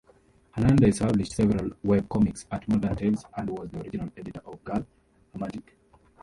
Hernandez 0.55 0.97
published 0.97 1.33
several 1.35 1.69
webcomics 1.85 2.45
at 2.51 2.67
Modern 2.67 2.95
Tales 2.95 3.23
and 3.37 3.51
was 3.51 3.69
the 3.69 3.81
original 3.81 4.09
editor 4.17 4.41
of 4.47 4.59
Girlamatic. 4.63 5.75